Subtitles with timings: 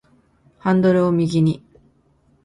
[0.57, 1.63] ハンドルを右に